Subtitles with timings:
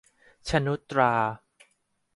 [0.47, 1.13] ชนุชตรา